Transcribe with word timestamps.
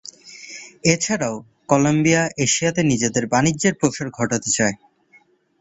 এছাড়াও, 0.85 1.35
কলম্বিয়া 1.69 2.23
এশিয়াতে 2.37 2.81
নিজেদের 2.83 3.23
বাণিজ্যের 3.27 3.73
প্রসার 3.73 4.07
ঘটাতে 4.09 4.49
চায়। 4.51 4.75